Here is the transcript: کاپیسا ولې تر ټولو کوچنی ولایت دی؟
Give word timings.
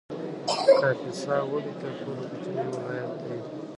کاپیسا 0.81 1.35
ولې 1.51 1.73
تر 1.79 1.91
ټولو 1.99 2.23
کوچنی 2.31 2.65
ولایت 2.73 3.13
دی؟ 3.23 3.37